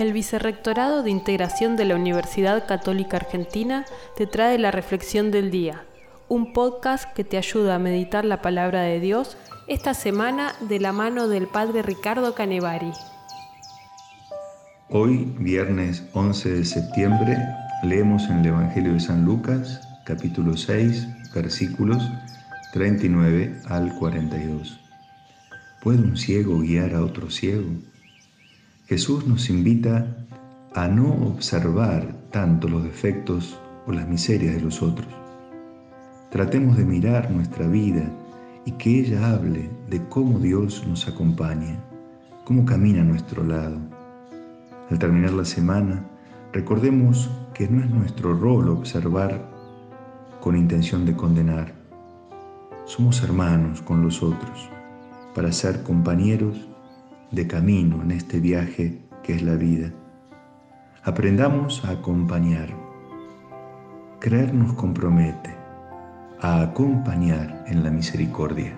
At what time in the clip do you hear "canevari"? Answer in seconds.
12.34-12.92